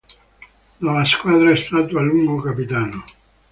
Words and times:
Della 0.79 1.05
squadra 1.05 1.51
è 1.51 1.55
stato 1.55 1.99
a 1.99 2.01
lungo 2.01 2.41
capitano. 2.41 3.03